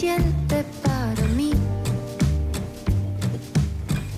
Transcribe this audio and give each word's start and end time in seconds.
suficiente 0.00 0.64
para 0.82 1.28
mí. 1.36 1.52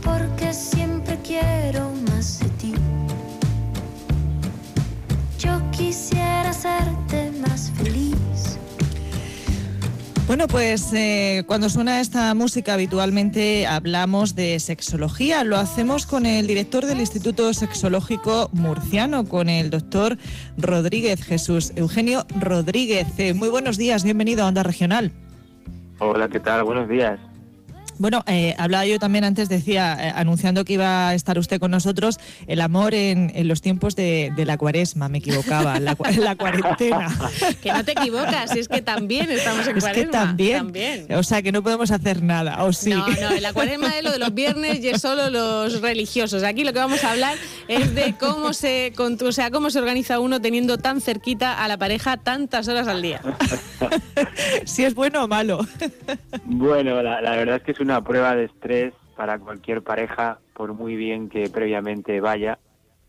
Porque 0.05 0.55
siempre 0.55 1.19
quiero 1.25 1.91
más 2.09 2.39
de 2.39 2.49
ti. 2.51 2.75
Yo 5.39 5.61
quisiera 5.73 6.51
hacerte 6.51 7.33
más 7.41 7.73
feliz. 7.77 8.59
Bueno, 10.29 10.47
pues 10.47 10.93
eh, 10.93 11.43
cuando 11.49 11.69
suena 11.69 12.01
esta 12.01 12.33
música 12.35 12.75
habitualmente 12.75 13.67
hablamos 13.67 14.37
de 14.37 14.61
sexología. 14.61 15.43
Lo 15.43 15.59
hacemos 15.59 16.07
con 16.07 16.27
el 16.27 16.47
director 16.47 16.87
del 16.87 17.01
Instituto 17.01 17.53
Sexológico 17.53 18.51
Murciano, 18.53 19.25
con 19.25 19.49
el 19.49 19.71
doctor 19.71 20.17
Rodríguez 20.57 21.25
Jesús. 21.25 21.73
Eugenio 21.75 22.25
Rodríguez, 22.39 23.09
eh, 23.19 23.35
muy 23.35 23.49
buenos 23.49 23.79
días, 23.79 24.05
bienvenido 24.05 24.45
a 24.45 24.49
Onda 24.49 24.63
Regional. 24.63 25.13
Hola, 25.99 26.29
¿qué 26.29 26.41
tal? 26.41 26.65
Buenos 26.65 26.89
días. 26.89 27.19
Bueno, 28.03 28.25
eh, 28.27 28.57
hablaba 28.59 28.85
yo 28.85 28.99
también 28.99 29.23
antes, 29.23 29.49
decía, 29.49 29.97
eh, 30.09 30.13
anunciando 30.17 30.65
que 30.65 30.73
iba 30.73 31.11
a 31.11 31.15
estar 31.15 31.39
usted 31.39 31.61
con 31.61 31.71
nosotros, 31.71 32.19
el 32.49 32.61
amor 32.61 32.95
en, 32.95 33.31
en 33.33 33.47
los 33.47 33.61
tiempos 33.63 33.95
de, 33.95 34.33
de 34.35 34.45
la 34.45 34.59
cuaresma, 34.59 35.09
me 35.09 35.19
equivocaba, 35.19 35.79
la, 35.79 35.97
la 36.19 36.35
cuarentena. 36.35 37.07
Que 37.63 37.73
no 37.73 37.85
te 37.85 37.93
equivocas, 37.93 38.57
es 38.57 38.67
que 38.67 38.83
también 38.83 39.31
estamos 39.31 39.69
en 39.69 39.77
Es 39.79 39.85
que 39.85 39.91
cuaresma. 40.09 40.11
también, 40.11 41.07
o 41.15 41.23
sea 41.23 41.43
que 41.43 41.53
no 41.53 41.63
podemos 41.63 41.93
hacer 41.93 42.25
nada, 42.25 42.65
¿o 42.65 42.73
sí? 42.73 42.91
No, 42.91 43.07
no, 43.07 43.31
la 43.41 43.53
cuaresma 43.53 43.97
es 43.97 44.03
lo 44.03 44.11
de 44.11 44.19
los 44.19 44.35
viernes 44.35 44.81
y 44.83 44.89
es 44.89 45.01
solo 45.01 45.31
los 45.31 45.81
religiosos. 45.81 46.43
Aquí 46.43 46.65
lo 46.65 46.73
que 46.73 46.81
vamos 46.81 47.05
a 47.05 47.13
hablar 47.13 47.37
es 47.69 47.95
de 47.95 48.17
cómo 48.19 48.53
se, 48.53 48.93
con- 48.97 49.17
o 49.25 49.31
sea, 49.31 49.53
cómo 49.53 49.71
se 49.71 49.79
organiza 49.79 50.19
uno 50.19 50.41
teniendo 50.41 50.77
tan 50.77 51.01
cerquita 51.01 51.63
a 51.63 51.69
la 51.69 51.79
pareja 51.79 52.17
tantas 52.17 52.67
horas 52.67 52.89
al 52.89 53.01
día. 53.01 53.21
si 54.65 54.83
es 54.85 54.95
bueno 54.97 55.23
o 55.25 55.29
malo. 55.29 55.65
Bueno, 56.45 57.01
la, 57.01 57.21
la 57.21 57.31
verdad 57.37 57.57
es 57.59 57.63
que 57.63 57.71
es 57.73 57.79
una 57.81 57.92
prueba 58.01 58.35
de 58.35 58.45
estrés 58.45 58.95
para 59.17 59.39
cualquier 59.39 59.83
pareja, 59.83 60.39
por 60.55 60.73
muy 60.73 60.97
bien 60.97 61.29
que 61.29 61.51
previamente 61.51 62.21
vaya. 62.21 62.59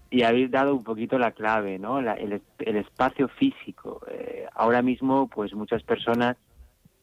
Y 0.10 0.24
habéis 0.24 0.52
dado 0.52 0.76
un 0.76 0.84
poquito 0.84 1.18
la 1.18 1.32
clave, 1.32 1.80
¿no? 1.80 2.02
La- 2.02 2.14
el 2.14 2.42
espacio 2.78 3.28
físico. 3.30 4.02
Eh, 4.12 4.46
ahora 4.54 4.82
mismo, 4.82 5.28
pues 5.28 5.54
muchas 5.54 5.82
personas, 5.84 6.38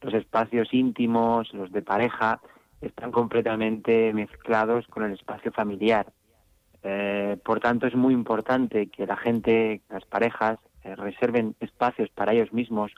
los 0.01 0.15
espacios 0.15 0.73
íntimos, 0.73 1.53
los 1.53 1.73
de 1.73 1.83
pareja, 1.83 2.41
están 2.81 3.11
completamente 3.11 4.13
mezclados 4.13 4.87
con 4.89 5.05
el 5.05 5.13
espacio 5.13 5.51
familiar. 5.53 6.07
Eh, 6.83 7.37
por 7.45 7.61
tanto, 7.61 7.87
es 7.87 7.95
muy 7.95 8.15
importante 8.15 8.87
que 8.87 9.07
la 9.07 9.17
gente, 9.17 9.83
las 9.91 10.05
parejas, 10.07 10.59
eh, 10.85 10.95
reserven 10.97 11.55
espacios 11.61 12.09
para 12.11 12.33
ellos 12.33 12.53
mismos, 12.53 12.93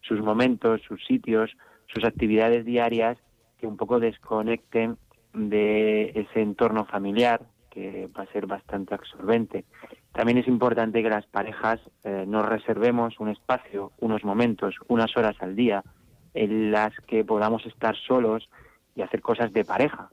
sus 0.00 0.20
momentos, 0.20 0.80
sus 0.86 1.04
sitios, 1.04 1.54
sus 1.92 2.04
actividades 2.04 2.64
diarias, 2.64 3.18
que 3.58 3.66
un 3.66 3.76
poco 3.76 4.00
desconecten 4.00 4.96
de 5.32 6.12
ese 6.14 6.40
entorno 6.40 6.84
familiar, 6.84 7.42
que 7.70 8.08
va 8.18 8.22
a 8.22 8.32
ser 8.32 8.46
bastante 8.46 8.94
absorbente. 8.94 9.66
También 10.12 10.38
es 10.38 10.48
importante 10.48 11.02
que 11.02 11.10
las 11.10 11.26
parejas 11.26 11.78
eh, 12.04 12.24
nos 12.26 12.46
reservemos 12.46 13.20
un 13.20 13.28
espacio, 13.28 13.92
unos 13.98 14.24
momentos, 14.24 14.76
unas 14.88 15.14
horas 15.14 15.36
al 15.40 15.54
día, 15.54 15.84
en 16.32 16.70
las 16.70 16.94
que 17.06 17.24
podamos 17.24 17.66
estar 17.66 17.94
solos 17.96 18.48
y 18.94 19.02
hacer 19.02 19.20
cosas 19.20 19.52
de 19.52 19.64
pareja. 19.64 20.08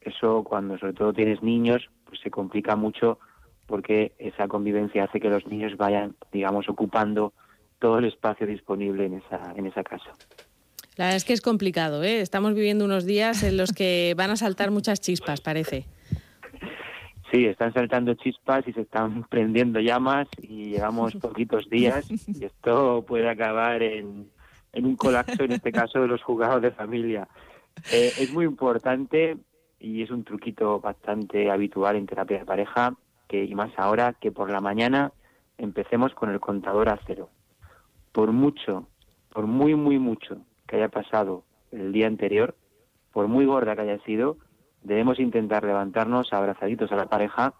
Eso 0.00 0.44
cuando 0.44 0.76
sobre 0.78 0.92
todo 0.92 1.14
tienes 1.14 1.42
niños, 1.42 1.88
pues 2.04 2.20
se 2.20 2.30
complica 2.30 2.76
mucho 2.76 3.18
porque 3.66 4.12
esa 4.18 4.46
convivencia 4.46 5.04
hace 5.04 5.20
que 5.20 5.30
los 5.30 5.46
niños 5.46 5.76
vayan, 5.78 6.16
digamos, 6.32 6.68
ocupando 6.68 7.32
todo 7.78 7.98
el 7.98 8.04
espacio 8.04 8.46
disponible 8.46 9.06
en 9.06 9.14
esa, 9.14 9.52
en 9.56 9.66
esa 9.66 9.82
casa. 9.82 10.12
La 10.96 11.06
verdad 11.06 11.16
es 11.16 11.24
que 11.24 11.32
es 11.32 11.40
complicado, 11.40 12.04
¿eh? 12.04 12.20
Estamos 12.20 12.54
viviendo 12.54 12.84
unos 12.84 13.04
días 13.04 13.42
en 13.42 13.56
los 13.56 13.72
que 13.72 14.14
van 14.16 14.30
a 14.30 14.36
saltar 14.36 14.70
muchas 14.70 15.00
chispas, 15.00 15.40
parece. 15.40 15.86
Sí, 17.32 17.46
están 17.46 17.72
saltando 17.72 18.14
chispas 18.14 18.66
y 18.68 18.72
se 18.72 18.82
están 18.82 19.24
prendiendo 19.24 19.80
llamas 19.80 20.28
y 20.40 20.70
llevamos 20.70 21.16
poquitos 21.16 21.68
días 21.68 22.08
y 22.28 22.44
esto 22.44 23.04
puede 23.04 23.28
acabar 23.28 23.82
en, 23.82 24.30
un 24.72 24.94
colapso, 24.94 25.42
en 25.42 25.52
este 25.52 25.72
caso, 25.72 26.00
de 26.00 26.06
los 26.06 26.22
juzgados 26.22 26.62
de 26.62 26.70
familia. 26.70 27.26
Eh, 27.92 28.12
es 28.20 28.32
muy 28.32 28.44
importante 28.44 29.36
y 29.80 30.02
es 30.02 30.12
un 30.12 30.22
truquito 30.22 30.78
bastante 30.78 31.50
habitual 31.50 31.96
en 31.96 32.06
terapia 32.06 32.38
de 32.38 32.44
pareja, 32.44 32.94
que 33.26 33.44
y 33.44 33.54
más 33.56 33.72
ahora, 33.76 34.12
que 34.12 34.30
por 34.30 34.48
la 34.48 34.60
mañana 34.60 35.10
empecemos 35.58 36.14
con 36.14 36.30
el 36.30 36.38
contador 36.38 36.88
a 36.88 37.00
cero. 37.04 37.30
Por 38.12 38.30
mucho, 38.30 38.86
por 39.30 39.48
muy, 39.48 39.74
muy 39.74 39.98
mucho 39.98 40.38
que 40.66 40.76
haya 40.76 40.88
pasado 40.88 41.44
el 41.72 41.92
día 41.92 42.06
anterior, 42.06 42.56
por 43.12 43.28
muy 43.28 43.46
gorda 43.46 43.74
que 43.74 43.82
haya 43.82 43.98
sido, 44.04 44.38
debemos 44.82 45.18
intentar 45.18 45.64
levantarnos 45.64 46.32
abrazaditos 46.32 46.90
a 46.92 46.96
la 46.96 47.06
pareja, 47.06 47.54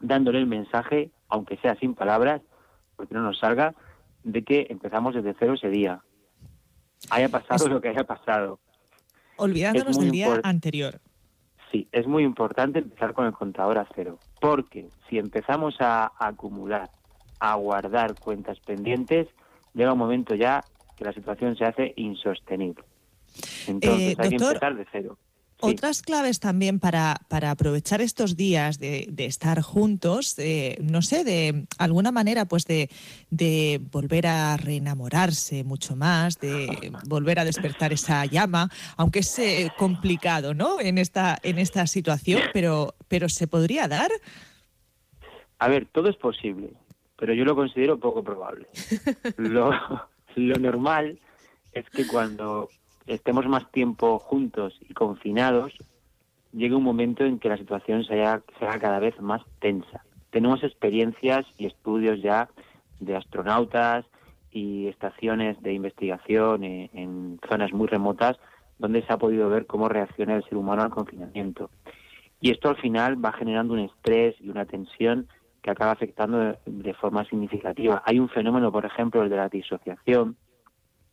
dándole 0.00 0.38
el 0.38 0.46
mensaje, 0.46 1.10
aunque 1.28 1.56
sea 1.58 1.74
sin 1.76 1.94
palabras, 1.94 2.42
porque 2.96 3.14
no 3.14 3.22
nos 3.22 3.38
salga, 3.38 3.74
de 4.22 4.42
que 4.42 4.66
empezamos 4.70 5.14
desde 5.14 5.34
cero 5.38 5.54
ese 5.54 5.68
día. 5.68 6.00
Haya 7.10 7.28
pasado 7.28 7.66
Es- 7.66 7.70
lo 7.72 7.80
que 7.80 7.88
haya 7.88 8.04
pasado. 8.04 8.58
Olvidándonos 9.36 9.98
del 9.98 10.10
día 10.10 10.40
anterior. 10.42 11.00
Sí, 11.70 11.88
es 11.92 12.06
muy 12.06 12.22
importante 12.22 12.78
empezar 12.78 13.12
con 13.12 13.26
el 13.26 13.32
contador 13.32 13.76
a 13.78 13.86
cero, 13.94 14.18
porque 14.40 14.88
si 15.08 15.18
empezamos 15.18 15.76
a 15.80 16.12
acumular, 16.18 16.88
a 17.38 17.54
guardar 17.56 18.14
cuentas 18.18 18.58
pendientes, 18.60 19.28
llega 19.74 19.92
un 19.92 19.98
momento 19.98 20.34
ya 20.34 20.64
que 20.96 21.04
la 21.04 21.12
situación 21.12 21.56
se 21.56 21.64
hace 21.64 21.92
insostenible. 21.96 22.84
Entonces 23.66 24.00
Eh, 24.00 24.16
hay 24.18 24.28
que 24.30 24.36
doctor, 24.36 24.54
empezar 24.54 24.76
de 24.76 24.86
cero. 24.90 25.18
Sí. 25.58 25.70
Otras 25.70 26.02
claves 26.02 26.38
también 26.38 26.78
para, 26.78 27.16
para 27.28 27.50
aprovechar 27.50 28.02
estos 28.02 28.36
días 28.36 28.78
de, 28.78 29.06
de 29.10 29.24
estar 29.24 29.62
juntos, 29.62 30.38
eh, 30.38 30.76
no 30.82 31.00
sé, 31.00 31.24
de 31.24 31.64
alguna 31.78 32.12
manera, 32.12 32.44
pues 32.44 32.66
de, 32.66 32.90
de 33.30 33.80
volver 33.90 34.26
a 34.26 34.58
reenamorarse 34.58 35.64
mucho 35.64 35.96
más, 35.96 36.38
de 36.40 36.92
volver 37.06 37.38
a 37.38 37.46
despertar 37.46 37.94
esa 37.94 38.26
llama, 38.26 38.68
aunque 38.98 39.20
es 39.20 39.38
eh, 39.38 39.72
complicado, 39.78 40.52
¿no? 40.52 40.78
En 40.78 40.98
esta, 40.98 41.38
en 41.42 41.58
esta 41.58 41.86
situación, 41.86 42.42
pero, 42.52 42.94
pero 43.08 43.30
se 43.30 43.46
podría 43.48 43.88
dar. 43.88 44.10
A 45.58 45.68
ver, 45.68 45.86
todo 45.86 46.10
es 46.10 46.16
posible, 46.16 46.68
pero 47.16 47.32
yo 47.32 47.46
lo 47.46 47.56
considero 47.56 47.98
poco 47.98 48.22
probable. 48.22 48.66
lo, 49.38 49.70
lo 50.36 50.58
normal 50.58 51.18
es 51.72 51.88
que 51.90 52.06
cuando 52.06 52.68
estemos 53.06 53.46
más 53.46 53.70
tiempo 53.72 54.18
juntos 54.18 54.78
y 54.88 54.94
confinados, 54.94 55.72
llegue 56.52 56.74
un 56.74 56.84
momento 56.84 57.24
en 57.24 57.38
que 57.38 57.48
la 57.48 57.56
situación 57.56 58.04
se 58.04 58.22
haga, 58.22 58.42
se 58.58 58.66
haga 58.66 58.78
cada 58.78 58.98
vez 58.98 59.20
más 59.20 59.42
tensa. 59.60 60.04
Tenemos 60.30 60.62
experiencias 60.62 61.46
y 61.58 61.66
estudios 61.66 62.22
ya 62.22 62.48
de 63.00 63.16
astronautas 63.16 64.04
y 64.50 64.86
estaciones 64.86 65.60
de 65.62 65.72
investigación 65.72 66.64
en, 66.64 66.90
en 66.92 67.40
zonas 67.48 67.72
muy 67.72 67.88
remotas 67.88 68.36
donde 68.78 69.02
se 69.02 69.12
ha 69.12 69.18
podido 69.18 69.48
ver 69.48 69.66
cómo 69.66 69.88
reacciona 69.88 70.36
el 70.36 70.44
ser 70.44 70.56
humano 70.56 70.82
al 70.82 70.90
confinamiento. 70.90 71.70
Y 72.40 72.50
esto 72.50 72.68
al 72.68 72.76
final 72.76 73.22
va 73.24 73.32
generando 73.32 73.72
un 73.72 73.80
estrés 73.80 74.34
y 74.40 74.50
una 74.50 74.66
tensión 74.66 75.28
que 75.66 75.72
acaba 75.72 75.90
afectando 75.90 76.56
de, 76.64 76.94
forma 76.94 77.24
significativa. 77.24 78.00
Hay 78.06 78.20
un 78.20 78.28
fenómeno, 78.28 78.70
por 78.70 78.86
ejemplo, 78.86 79.24
el 79.24 79.28
de 79.28 79.34
la 79.34 79.48
disociación, 79.48 80.36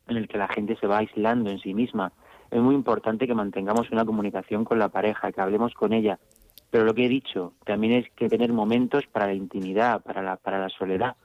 en 0.08 0.18
el 0.18 0.28
que 0.28 0.38
la 0.38 0.48
gente 0.48 0.76
se 0.76 0.86
va 0.86 1.00
aislando 1.00 1.50
en 1.50 1.58
sí 1.58 1.74
misma. 1.74 2.12
Es 2.52 2.62
muy 2.62 2.76
importante 2.76 3.26
que 3.26 3.34
mantengamos 3.34 3.90
una 3.90 4.06
comunicación 4.06 4.64
con 4.64 4.78
la 4.78 4.90
pareja, 4.90 5.32
que 5.32 5.42
hablemos 5.42 5.74
con 5.74 5.92
ella. 5.92 6.20
Pero 6.70 6.86
lo 6.86 6.94
que 6.94 7.06
he 7.06 7.10
dicho, 7.10 7.54
también 7.66 7.94
es 7.94 8.12
que 8.12 8.30
tener 8.30 8.54
momentos 8.54 9.08
para 9.08 9.26
la 9.26 9.34
intimidad, 9.34 10.04
para 10.04 10.22
la, 10.22 10.36
para 10.36 10.60
la 10.60 10.70
soledad. 10.70 11.16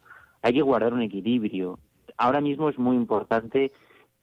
Hay 0.41 0.55
que 0.55 0.63
guardar 0.63 0.95
un 0.95 1.03
equilibrio. 1.03 1.79
Ahora 2.17 2.41
mismo 2.41 2.71
es 2.71 2.79
muy 2.79 2.97
importante 2.97 3.73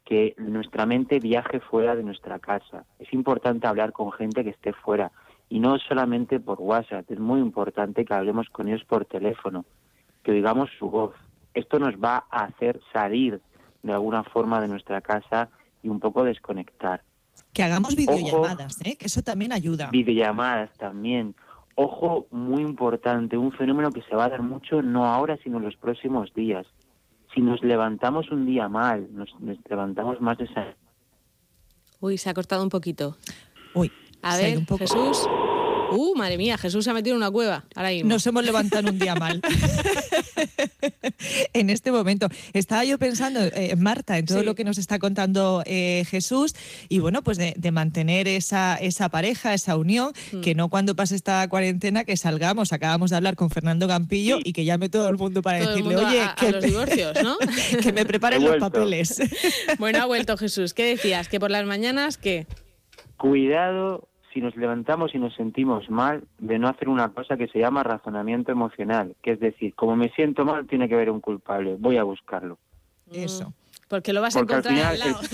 que 0.04 0.34
nuestra 0.40 0.88
mente 0.88 1.20
viaje 1.20 1.60
fuera 1.60 1.96
de 1.96 2.02
nuestra 2.02 2.40
casa. 2.40 2.86
Es 2.98 3.14
importante 3.14 3.68
hablar 3.68 3.92
con 3.92 4.12
gente 4.12 4.44
que 4.44 4.50
esté 4.50 4.74
fuera 4.74 5.12
y 5.50 5.60
no 5.60 5.78
solamente 5.80 6.40
por 6.40 6.60
WhatsApp. 6.60 7.10
Es 7.10 7.20
muy 7.20 7.40
importante 7.40 8.06
que 8.06 8.14
hablemos 8.14 8.50
con 8.50 8.68
ellos 8.68 8.84
por 8.86 9.06
teléfono, 9.06 9.66
que 10.24 10.32
oigamos 10.32 10.70
su 10.78 10.90
voz. 10.90 11.14
Esto 11.54 11.80
nos 11.80 11.96
va 11.96 12.26
a 12.30 12.46
hacer 12.46 12.80
salir 12.92 13.40
de 13.84 13.94
alguna 13.94 14.24
forma 14.24 14.60
de 14.60 14.68
nuestra 14.68 15.02
casa 15.02 15.50
y 15.84 15.90
un 15.90 16.00
poco 16.00 16.24
desconectar. 16.24 17.04
Que 17.54 17.64
hagamos 17.64 17.94
Ojo. 17.94 17.98
videollamadas, 17.98 18.80
¿eh? 18.84 18.98
que 18.98 19.06
eso 19.06 19.22
también 19.22 19.54
ayuda. 19.54 19.90
Videollamadas 19.92 20.72
también. 20.78 21.36
Ojo, 21.76 22.28
muy 22.32 22.62
importante, 22.62 23.38
un 23.38 23.52
fenómeno 23.52 23.92
que 23.92 24.02
se 24.02 24.16
va 24.16 24.26
a 24.26 24.30
dar 24.30 24.42
mucho, 24.42 24.82
no 24.82 25.06
ahora, 25.06 25.38
sino 25.44 25.58
en 25.58 25.64
los 25.64 25.76
próximos 25.76 26.34
días. 26.34 26.66
Si 27.34 27.42
nos 27.42 27.62
levantamos 27.64 28.32
un 28.32 28.46
día 28.46 28.70
mal, 28.70 29.08
nos, 29.14 29.38
nos 29.42 29.58
levantamos 29.70 30.22
más 30.22 30.38
desanimados, 30.38 30.78
Uy, 32.00 32.18
se 32.18 32.30
ha 32.30 32.34
cortado 32.34 32.62
un 32.62 32.70
poquito. 32.70 33.18
Uy, 33.74 33.92
A 34.26 34.38
ver, 34.38 34.58
un 34.58 34.66
poco. 34.66 34.80
Jesús. 34.80 35.20
Uh, 35.92 36.16
madre 36.16 36.38
mía, 36.38 36.58
Jesús 36.58 36.84
se 36.84 36.90
ha 36.90 36.94
metido 36.94 37.16
en 37.16 37.22
una 37.22 37.30
cueva. 37.32 37.64
Ahora 37.76 37.90
mismo. 37.90 38.10
Nos 38.10 38.26
hemos 38.26 38.44
levantado 38.44 38.90
un 38.90 38.98
día 38.98 39.14
mal. 39.16 39.40
en 41.54 41.70
este 41.70 41.92
momento. 41.92 42.28
Estaba 42.54 42.84
yo 42.84 42.98
pensando, 42.98 43.40
eh, 43.40 43.76
Marta, 43.78 44.18
en 44.18 44.26
todo 44.26 44.40
Sí. 44.40 44.46
lo 44.46 44.56
que 44.56 44.64
nos 44.64 44.78
está 44.80 44.98
contando 45.00 45.62
eh, 45.66 46.04
Jesús 46.10 46.54
y 46.90 47.00
bueno, 47.00 47.24
pues 47.24 47.38
de, 47.38 47.54
de 47.56 47.72
mantener 47.72 48.28
esa, 48.28 48.76
esa 48.78 49.10
pareja, 49.10 49.54
esa 49.54 49.78
unión, 49.78 50.12
Mm. 50.32 50.42
que 50.42 50.56
no 50.56 50.70
cuando 50.70 50.96
pase 50.96 51.16
esta 51.16 51.48
cuarentena 51.50 52.04
que 52.04 52.18
salgamos. 52.18 52.74
Acabamos 52.74 53.12
de 53.12 53.18
hablar 53.18 53.36
con 53.36 53.50
Fernando 53.52 53.88
Campillo 53.88 54.40
y 54.44 54.54
que 54.54 54.66
llame 54.66 54.90
todo 54.90 55.08
el 55.10 55.18
mundo 55.18 55.42
para 55.44 55.60
Todo 55.60 55.70
decirle, 55.70 55.96
mundo 55.96 56.10
oye, 56.10 56.22
a, 56.22 56.32
a 56.32 56.36
que, 56.36 56.52
los 56.52 56.64
divorcios, 56.64 57.14
¿no? 57.24 57.38
que 57.84 57.94
me 57.94 58.06
preparen 58.06 58.44
los 58.44 58.58
papeles. 58.58 59.22
bueno, 59.80 60.02
ha 60.02 60.06
vuelto 60.06 60.36
Jesús. 60.36 60.74
¿Qué 60.74 60.84
decías? 60.84 61.30
¿Que 61.30 61.40
por 61.40 61.52
las 61.52 61.66
mañanas 61.66 62.18
qué? 62.18 62.48
Cuidado 63.18 64.10
si 64.36 64.42
nos 64.42 64.58
levantamos 64.58 65.16
y 65.16 65.18
nos 65.18 65.34
sentimos 65.34 65.90
mal 65.90 66.26
de 66.40 66.60
no 66.60 66.68
hacer 66.68 66.90
una 66.90 67.08
cosa 67.14 67.38
que 67.38 67.48
se 67.48 67.60
llama 67.60 67.84
razonamiento 67.84 68.52
emocional, 68.52 69.16
que 69.24 69.32
es 69.32 69.40
decir, 69.40 69.74
como 69.76 69.96
me 69.96 70.10
siento 70.10 70.44
mal 70.44 70.68
tiene 70.68 70.90
que 70.90 70.96
haber 70.96 71.10
un 71.10 71.22
culpable, 71.22 71.78
voy 71.80 71.96
a 71.96 72.04
buscarlo. 72.04 72.60
Eso. 73.10 73.54
Porque 73.88 74.12
lo 74.12 74.20
vas 74.20 74.36
a 74.36 74.40
Porque 74.40 74.56
al 74.56 74.60
encontrar 74.60 74.88
al 74.88 74.98
final 74.98 75.14
lado. 75.14 75.28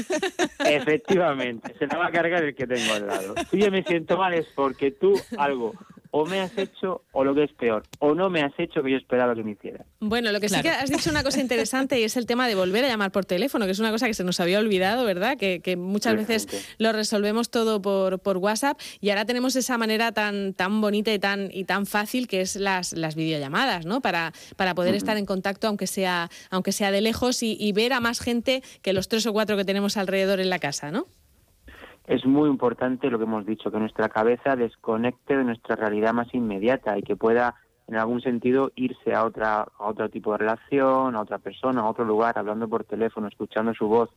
Efectivamente, 0.69 1.73
se 1.79 1.87
la 1.87 1.97
va 1.97 2.07
a 2.07 2.11
cargar 2.11 2.43
el 2.43 2.53
que 2.53 2.67
tengo 2.67 2.93
al 2.93 3.07
lado. 3.07 3.33
Si 3.49 3.57
yo 3.57 3.71
me 3.71 3.81
siento 3.81 4.17
mal 4.17 4.35
es 4.35 4.45
porque 4.53 4.91
tú 4.91 5.19
algo 5.35 5.73
o 6.11 6.25
me 6.25 6.41
has 6.41 6.55
hecho 6.57 7.03
o 7.13 7.23
lo 7.23 7.33
que 7.33 7.43
es 7.45 7.53
peor, 7.53 7.83
o 7.99 8.13
no 8.13 8.29
me 8.29 8.41
has 8.41 8.53
hecho 8.57 8.83
que 8.83 8.91
yo 8.91 8.97
esperaba 8.97 9.33
que 9.33 9.43
me 9.43 9.51
hicieras. 9.51 9.87
Bueno, 9.99 10.31
lo 10.31 10.39
que 10.39 10.49
sí 10.49 10.61
que 10.61 10.69
has 10.69 10.89
dicho 10.89 11.09
una 11.09 11.23
cosa 11.23 11.39
interesante 11.39 11.99
y 11.99 12.03
es 12.03 12.17
el 12.17 12.25
tema 12.25 12.47
de 12.47 12.55
volver 12.55 12.83
a 12.85 12.87
llamar 12.87 13.11
por 13.11 13.25
teléfono, 13.25 13.65
que 13.65 13.71
es 13.71 13.79
una 13.79 13.91
cosa 13.91 14.07
que 14.07 14.13
se 14.13 14.23
nos 14.23 14.39
había 14.39 14.59
olvidado, 14.59 15.05
¿verdad? 15.05 15.37
Que, 15.37 15.61
que 15.61 15.77
muchas 15.77 16.15
veces 16.15 16.75
lo 16.77 16.91
resolvemos 16.91 17.49
todo 17.49 17.81
por, 17.81 18.19
por 18.19 18.37
WhatsApp 18.37 18.79
y 18.99 19.09
ahora 19.09 19.25
tenemos 19.25 19.55
esa 19.55 19.77
manera 19.77 20.11
tan, 20.11 20.53
tan 20.53 20.81
bonita 20.81 21.13
y 21.13 21.19
tan, 21.19 21.49
y 21.51 21.63
tan 21.63 21.85
fácil 21.85 22.27
que 22.27 22.41
es 22.41 22.57
las, 22.57 22.93
las 22.93 23.15
videollamadas, 23.15 23.85
¿no? 23.85 24.01
Para, 24.01 24.33
para 24.57 24.75
poder 24.75 24.95
estar 24.95 25.17
en 25.17 25.25
contacto 25.25 25.67
aunque 25.67 25.87
sea, 25.87 26.29
aunque 26.49 26.73
sea 26.73 26.91
de 26.91 27.01
lejos 27.01 27.41
y, 27.41 27.55
y 27.59 27.71
ver 27.71 27.93
a 27.93 28.01
más 28.01 28.19
gente 28.19 28.63
que 28.81 28.93
los 28.93 29.07
tres 29.07 29.25
o 29.25 29.33
cuatro 29.33 29.55
que 29.55 29.65
tenemos 29.65 29.95
alrededor 29.97 30.39
en 30.41 30.49
la 30.49 30.59
casa, 30.59 30.91
¿no? 30.91 31.07
Es 32.11 32.25
muy 32.25 32.49
importante 32.49 33.09
lo 33.09 33.17
que 33.17 33.23
hemos 33.23 33.45
dicho, 33.45 33.71
que 33.71 33.79
nuestra 33.79 34.09
cabeza 34.09 34.57
desconecte 34.57 35.37
de 35.37 35.45
nuestra 35.45 35.77
realidad 35.77 36.11
más 36.11 36.27
inmediata 36.33 36.97
y 36.97 37.03
que 37.03 37.15
pueda, 37.15 37.55
en 37.87 37.95
algún 37.95 38.19
sentido, 38.19 38.73
irse 38.75 39.13
a, 39.13 39.23
otra, 39.23 39.61
a 39.61 39.87
otro 39.87 40.09
tipo 40.09 40.33
de 40.33 40.39
relación, 40.39 41.15
a 41.15 41.21
otra 41.21 41.37
persona, 41.37 41.79
a 41.79 41.89
otro 41.89 42.03
lugar, 42.03 42.37
hablando 42.37 42.67
por 42.67 42.83
teléfono, 42.83 43.29
escuchando 43.29 43.73
su 43.73 43.87
voz. 43.87 44.09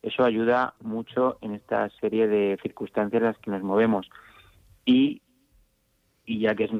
Eso 0.00 0.24
ayuda 0.24 0.72
mucho 0.80 1.36
en 1.42 1.52
esta 1.52 1.90
serie 2.00 2.26
de 2.26 2.58
circunstancias 2.62 3.20
en 3.20 3.28
las 3.28 3.38
que 3.38 3.50
nos 3.50 3.62
movemos. 3.62 4.08
Y, 4.86 5.20
y 6.24 6.40
ya 6.40 6.54
que 6.54 6.64
es 6.64 6.70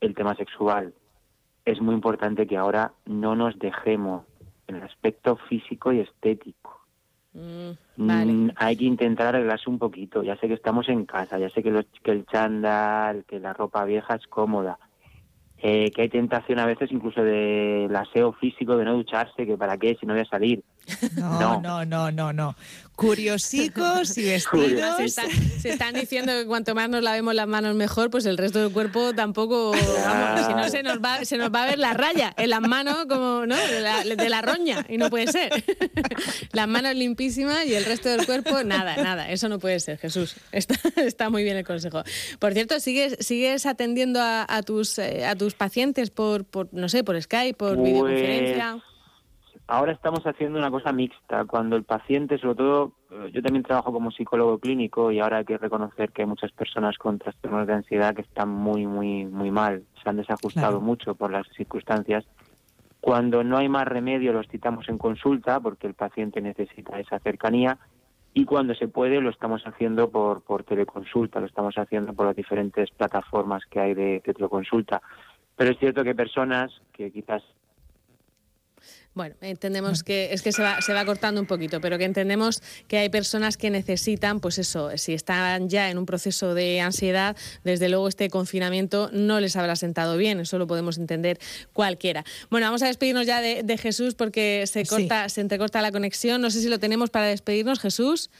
el 0.00 0.14
tema 0.14 0.34
sexual, 0.36 0.94
es 1.66 1.82
muy 1.82 1.94
importante 1.94 2.46
que 2.46 2.56
ahora 2.56 2.94
no 3.04 3.36
nos 3.36 3.58
dejemos 3.58 4.24
en 4.68 4.76
el 4.76 4.84
aspecto 4.84 5.36
físico 5.50 5.92
y 5.92 6.00
estético. 6.00 6.77
Mm, 7.38 8.06
vale. 8.06 8.32
Mm, 8.32 8.50
hay 8.56 8.76
que 8.76 8.84
intentar 8.84 9.28
arreglarse 9.28 9.70
un 9.70 9.78
poquito. 9.78 10.22
Ya 10.22 10.36
sé 10.38 10.48
que 10.48 10.54
estamos 10.54 10.88
en 10.88 11.06
casa, 11.06 11.38
ya 11.38 11.48
sé 11.50 11.62
que, 11.62 11.70
los- 11.70 11.86
que 12.02 12.10
el 12.10 12.26
chándal, 12.26 13.24
que 13.26 13.38
la 13.38 13.52
ropa 13.52 13.84
vieja 13.84 14.14
es 14.16 14.26
cómoda, 14.26 14.78
eh, 15.56 15.90
que 15.94 16.02
hay 16.02 16.08
tentación 16.08 16.58
a 16.58 16.66
veces 16.66 16.90
incluso 16.92 17.22
del 17.22 17.94
aseo 17.94 18.32
físico, 18.32 18.76
de 18.76 18.84
no 18.84 18.94
ducharse, 18.94 19.46
que 19.46 19.56
para 19.56 19.76
qué 19.78 19.96
si 19.98 20.06
no 20.06 20.14
voy 20.14 20.22
a 20.22 20.26
salir. 20.26 20.62
No, 21.16 21.38
No. 21.40 21.60
no, 21.60 21.84
no, 21.84 22.10
no, 22.10 22.32
no. 22.32 22.56
Curiosicos 22.96 24.18
y 24.18 24.24
vestidos. 24.24 24.96
se, 24.96 25.04
están, 25.04 25.30
se 25.30 25.68
están 25.70 25.94
diciendo 25.94 26.32
que 26.32 26.46
cuanto 26.46 26.74
más 26.74 26.88
nos 26.88 27.00
lavemos 27.00 27.32
las 27.32 27.46
manos 27.46 27.76
mejor, 27.76 28.10
pues 28.10 28.26
el 28.26 28.36
resto 28.36 28.58
del 28.58 28.72
cuerpo 28.72 29.14
tampoco, 29.14 29.70
vamos, 29.70 30.46
si 30.46 30.52
no 30.54 30.68
se 30.68 30.82
nos 30.82 30.98
va, 30.98 31.24
se 31.24 31.36
nos 31.36 31.54
va 31.54 31.62
a 31.62 31.66
ver 31.66 31.78
la 31.78 31.94
raya 31.94 32.34
en 32.36 32.50
las 32.50 32.60
manos 32.60 33.06
como, 33.08 33.46
¿no? 33.46 33.54
De 33.56 33.80
la, 33.80 34.02
de 34.02 34.28
la 34.28 34.42
roña 34.42 34.84
y 34.88 34.98
no 34.98 35.10
puede 35.10 35.28
ser. 35.28 35.52
Las 36.52 36.66
manos 36.66 36.94
limpísimas 36.96 37.66
y 37.66 37.74
el 37.74 37.84
resto 37.84 38.08
del 38.08 38.26
cuerpo 38.26 38.64
nada, 38.64 38.96
nada, 38.96 39.30
eso 39.30 39.48
no 39.48 39.60
puede 39.60 39.78
ser, 39.78 39.98
Jesús. 39.98 40.34
Está, 40.50 40.74
está 40.96 41.30
muy 41.30 41.44
bien 41.44 41.56
el 41.56 41.64
consejo. 41.64 42.02
Por 42.40 42.52
cierto, 42.52 42.80
sigues 42.80 43.16
sigues 43.20 43.64
atendiendo 43.66 44.20
a, 44.20 44.44
a 44.48 44.62
tus 44.62 44.98
eh, 44.98 45.24
a 45.24 45.36
tus 45.36 45.54
pacientes 45.54 46.10
por, 46.10 46.44
por 46.44 46.68
no 46.72 46.88
sé, 46.88 47.04
por 47.04 47.20
Skype, 47.22 47.56
por 47.56 47.76
Pues, 47.76 47.84
videoconferencia. 47.88 48.82
Ahora 49.70 49.92
estamos 49.92 50.26
haciendo 50.26 50.58
una 50.58 50.70
cosa 50.70 50.92
mixta, 50.92 51.44
cuando 51.44 51.76
el 51.76 51.84
paciente, 51.84 52.38
sobre 52.38 52.54
todo, 52.54 52.92
eh, 53.10 53.30
yo 53.34 53.42
también 53.42 53.62
trabajo 53.62 53.92
como 53.92 54.10
psicólogo 54.10 54.58
clínico 54.58 55.12
y 55.12 55.20
ahora 55.20 55.36
hay 55.38 55.44
que 55.44 55.58
reconocer 55.58 56.10
que 56.10 56.22
hay 56.22 56.26
muchas 56.28 56.52
personas 56.52 56.96
con 56.96 57.18
trastornos 57.18 57.66
de 57.66 57.74
ansiedad 57.74 58.14
que 58.14 58.22
están 58.22 58.48
muy, 58.48 58.86
muy, 58.86 59.26
muy 59.26 59.50
mal, 59.50 59.84
se 60.02 60.08
han 60.08 60.16
desajustado 60.16 60.78
Claro. 60.78 60.80
mucho 60.80 61.14
por 61.16 61.30
las 61.30 61.46
circunstancias. 61.54 62.24
Cuando 63.02 63.44
no 63.44 63.58
hay 63.58 63.68
más 63.68 63.86
remedio 63.86 64.32
los 64.32 64.48
citamos 64.48 64.88
en 64.88 64.96
consulta 64.96 65.60
porque 65.60 65.86
el 65.86 65.92
paciente 65.92 66.40
necesita 66.40 66.98
esa 66.98 67.18
cercanía 67.18 67.76
y 68.32 68.46
cuando 68.46 68.74
se 68.74 68.88
puede 68.88 69.20
lo 69.20 69.28
estamos 69.28 69.62
haciendo 69.66 70.08
por, 70.08 70.42
por 70.44 70.64
teleconsulta, 70.64 71.40
lo 71.40 71.46
estamos 71.46 71.76
haciendo 71.76 72.14
por 72.14 72.24
las 72.24 72.36
diferentes 72.36 72.90
plataformas 72.90 73.64
que 73.66 73.80
hay 73.80 73.92
de, 73.92 74.22
de 74.24 74.32
teleconsulta. 74.32 75.02
Pero 75.56 75.72
es 75.72 75.78
cierto 75.78 76.02
que 76.04 76.14
personas 76.14 76.72
que 76.94 77.10
quizás 77.10 77.42
Bueno, 79.14 79.34
entendemos 79.40 80.04
que 80.04 80.32
es 80.32 80.42
que 80.42 80.52
se 80.52 80.62
va, 80.62 80.80
se 80.80 80.92
va 80.92 81.04
cortando 81.04 81.40
un 81.40 81.46
poquito, 81.48 81.80
pero 81.80 81.98
que 81.98 82.04
entendemos 82.04 82.62
que 82.86 82.98
hay 82.98 83.08
personas 83.08 83.56
que 83.56 83.68
necesitan, 83.70 84.38
pues 84.38 84.58
eso, 84.58 84.90
si 84.96 85.12
están 85.12 85.68
ya 85.68 85.90
en 85.90 85.98
un 85.98 86.06
proceso 86.06 86.54
de 86.54 86.80
ansiedad, 86.80 87.36
desde 87.64 87.88
luego 87.88 88.06
este 88.08 88.30
confinamiento 88.30 89.10
no 89.12 89.40
les 89.40 89.56
habrá 89.56 89.74
sentado 89.74 90.16
bien, 90.16 90.38
eso 90.40 90.58
lo 90.58 90.66
podemos 90.68 90.98
entender 90.98 91.38
cualquiera. 91.72 92.24
Bueno, 92.50 92.66
vamos 92.66 92.82
a 92.82 92.86
despedirnos 92.86 93.26
ya 93.26 93.40
de, 93.40 93.62
de 93.64 93.76
Jesús 93.78 94.14
porque 94.14 94.64
se 94.66 94.84
Sí. 94.84 94.88
corta, 94.88 95.28
se 95.28 95.40
entrecorta 95.40 95.82
la 95.82 95.90
conexión. 95.90 96.40
No 96.40 96.50
sé 96.50 96.60
si 96.60 96.68
lo 96.68 96.78
tenemos 96.78 97.10
para 97.10 97.26
despedirnos, 97.26 97.80
Jesús. 97.80 98.30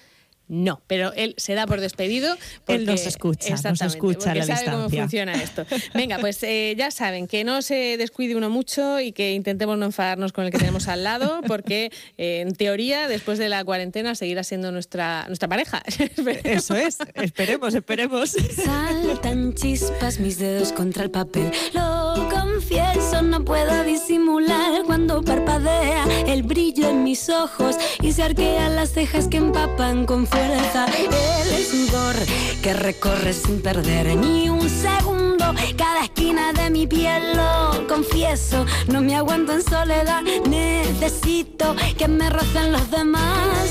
No, 0.49 0.81
pero 0.87 1.13
él 1.15 1.35
se 1.37 1.55
da 1.55 1.67
por 1.67 1.81
despedido. 1.81 2.35
Él 2.69 2.85
nos 2.87 3.01
porque- 3.01 3.09
escucha, 3.09 3.51
nos 3.71 3.81
escucha 3.83 4.31
a 4.31 4.35
porque 4.35 4.39
la 4.41 4.57
sabe 4.57 4.65
cómo 4.71 4.89
distancia. 4.89 5.03
funciona 5.03 5.33
esto. 5.35 5.67
Venga, 5.95 6.19
pues 6.19 6.43
eh, 6.43 6.75
ya 6.77 6.91
saben, 6.91 7.27
que 7.27 7.45
no 7.45 7.61
se 7.63 7.97
descuide 7.99 8.35
uno 8.37 8.49
mucho 8.51 9.01
y 9.01 9.13
que 9.13 9.33
intentemos 9.33 9.77
no 9.79 9.85
enfadarnos 9.87 10.33
con 10.33 10.45
el 10.47 10.51
que 10.51 10.59
tenemos 10.59 10.89
al 10.89 11.05
lado, 11.05 11.41
porque 11.47 11.91
eh, 12.17 12.41
en 12.47 12.55
teoría, 12.55 13.09
después 13.09 13.39
de 13.39 13.49
la 13.49 13.65
cuarentena, 13.65 14.15
seguirá 14.15 14.43
siendo 14.43 14.73
nuestra, 14.73 15.25
nuestra 15.29 15.49
pareja. 15.49 15.83
Eso 16.45 16.75
es, 16.77 16.99
esperemos, 17.15 17.75
esperemos. 17.75 18.31
Saltan 18.65 19.55
chispas 19.55 20.19
mis 20.19 20.39
dedos 20.39 20.73
contra 20.73 21.05
el 21.05 21.11
papel. 21.11 21.51
Lo 21.75 22.29
confieso, 22.31 23.23
no 23.23 23.45
puedo 23.45 23.85
disimular 23.85 24.83
cuando 24.85 25.23
parpadea 25.23 26.05
el 26.27 26.43
brillo 26.43 26.89
en 26.89 27.05
mis 27.05 27.29
ojos 27.29 27.77
y 28.03 28.13
se 28.13 28.23
arquean 28.23 28.77
las 28.77 28.93
cejas 28.93 29.29
que 29.29 29.37
empapan 29.39 30.07
con 30.07 30.27
fuerza. 30.47 30.87
El 31.57 31.65
sudor 31.65 32.15
que 32.63 32.75
recorre 32.75 33.33
sin 33.33 33.61
perder 33.61 34.17
ni 34.17 34.49
un 34.49 34.69
segundo 34.69 35.55
cada 35.77 36.05
esquina 36.05 36.53
de 36.53 36.71
mi 36.71 36.87
piel. 36.87 37.37
Lo 37.37 37.87
confieso, 37.87 38.65
no 38.89 39.01
me 39.01 39.17
aguanto 39.17 39.53
en 39.53 39.63
soledad. 39.63 40.23
Necesito 40.49 41.75
que 41.97 42.09
me 42.09 42.31
rocen 42.31 42.73
los 42.73 42.91
demás. 42.91 43.69